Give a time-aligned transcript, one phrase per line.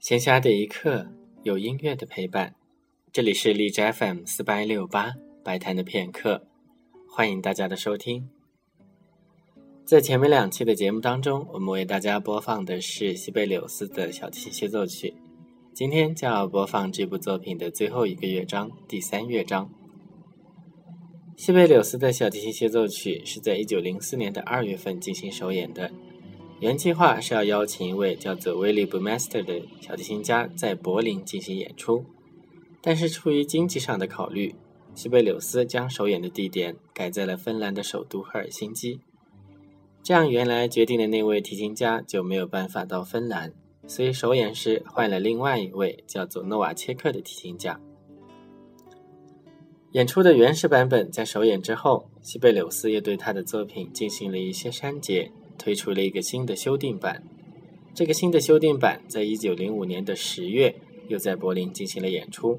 [0.00, 1.08] 闲暇的一刻，
[1.42, 2.54] 有音乐的陪伴。
[3.12, 5.12] 这里是荔枝 FM 四八六八
[5.44, 6.46] 白谈的片刻，
[7.06, 8.26] 欢迎大家的收听。
[9.84, 15.12] 在前面两期的节目当中，我们为大家播放的是西贝柳斯的小提琴协奏曲。
[15.74, 19.70] 今天将要播放这部作品的最后一个乐章——第三乐章。
[21.36, 25.92] 西贝柳斯的小提琴协奏曲是在一九零四年的二月份进行首演的。
[26.60, 32.04] 原计划是要邀请一位叫做威利·布 s t e r 的小提琴家在柏林进行演出，
[32.82, 34.54] 但是出于经济上的考虑，
[34.94, 39.00] 西贝柳斯将首演的地点改在了芬兰的首都赫尔辛基。
[40.02, 43.54] 这样，原来决定的那位提琴家就没有办法到芬兰，
[43.86, 47.80] 所以首演时换了另外一位叫做诺瓦切克的提琴家。
[49.92, 55.32] 演出的原始版本在首演之后，西贝柳斯也对他的作品进行了一些删节。
[55.60, 57.22] 推出了一个新的修订版，
[57.94, 60.74] 这个新的修订版在一九零五年的十月
[61.08, 62.58] 又在柏林进行了演出，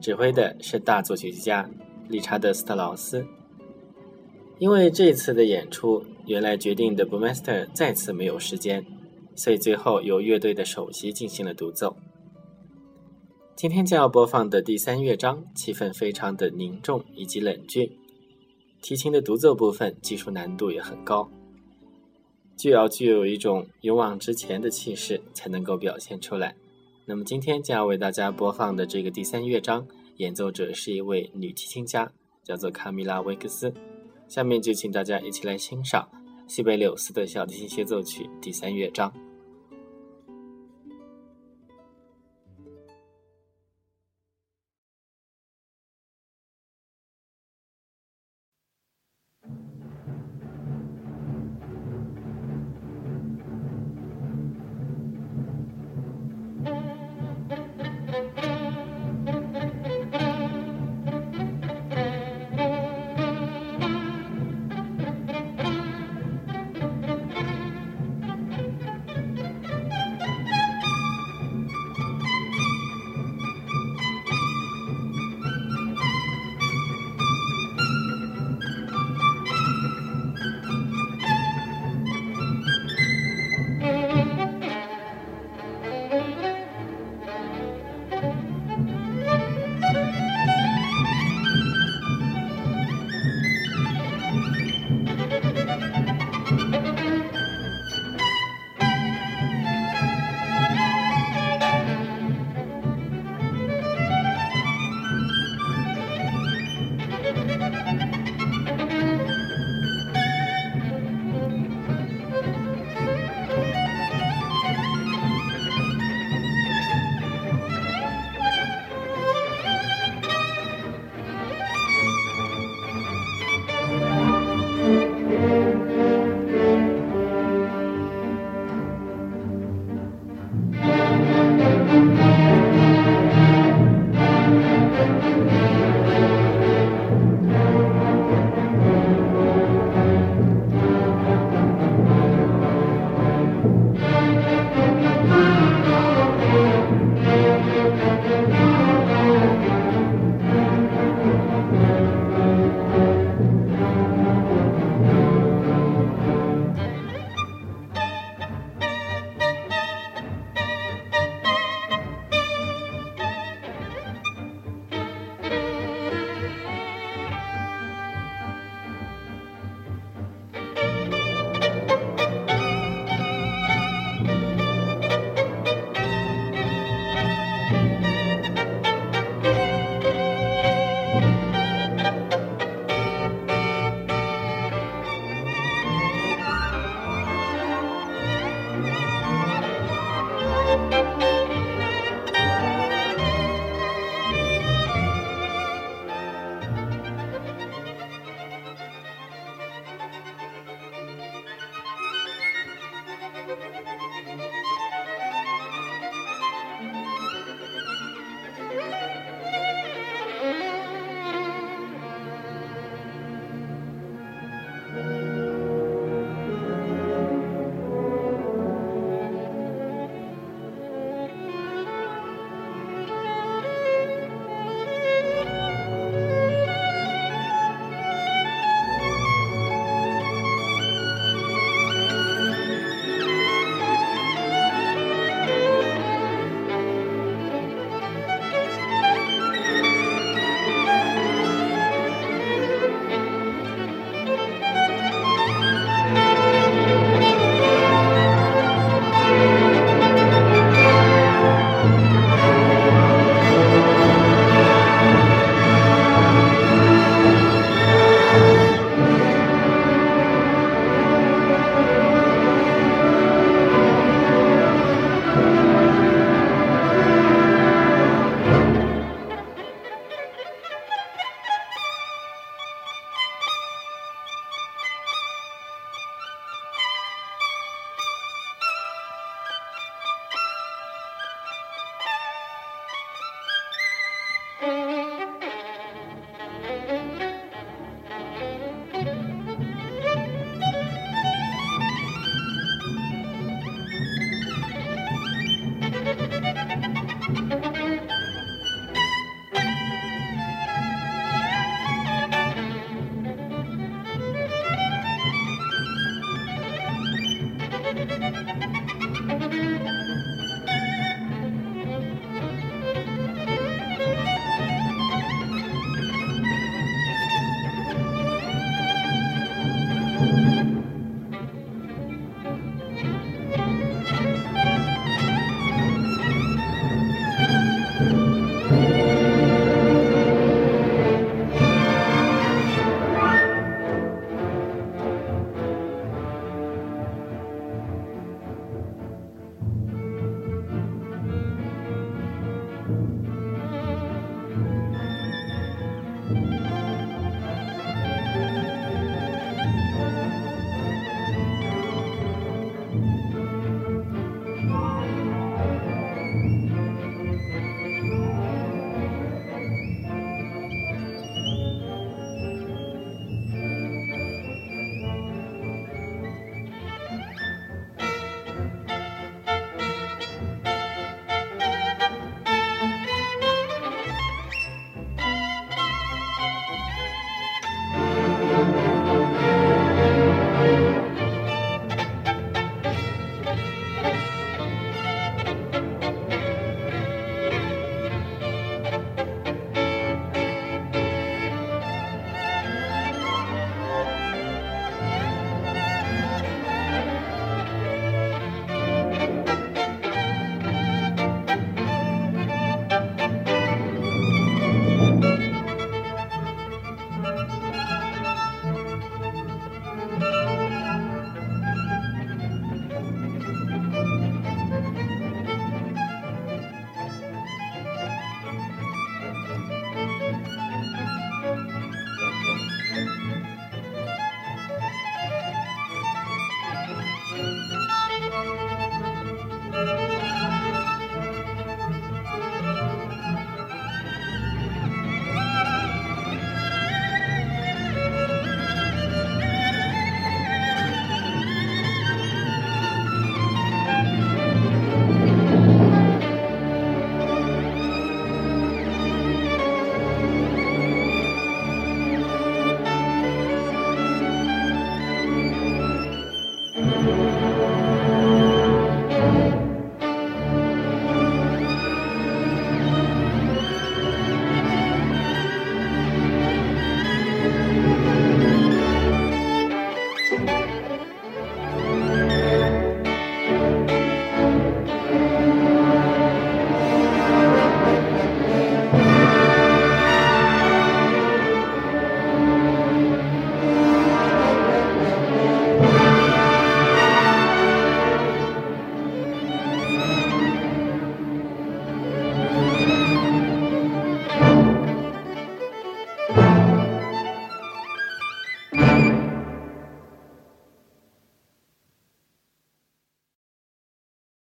[0.00, 1.68] 指挥的是大作曲家
[2.08, 3.26] 理查德·斯特劳斯。
[4.60, 8.86] 因为这次的演出原来决定的 b u m e s t e r 再次没有时间，
[9.34, 11.96] 所以最后由乐队的首席进行了独奏。
[13.56, 17.90] 今天将要播放的第三乐章，气氛非常的凝重以及冷峻，
[18.80, 21.28] 提琴的独奏部分技术难度也很高。
[22.60, 26.54] 就要具有一种勇往直前的气势，才能够表现出来。
[27.06, 29.86] 那么今天将要为大家播放的这个第三乐章，
[30.18, 32.12] 演奏者是一位女提琴家，
[32.44, 33.72] 叫做卡米拉·维克斯。
[34.28, 36.06] 下面就请大家一起来欣赏
[36.46, 39.10] 西北柳斯的小提琴协奏曲第三乐章。